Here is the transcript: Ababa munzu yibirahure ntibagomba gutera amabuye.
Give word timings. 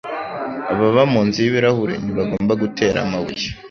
Ababa 0.71 1.01
munzu 1.11 1.37
yibirahure 1.43 1.93
ntibagomba 2.03 2.53
gutera 2.61 2.97
amabuye. 3.05 3.47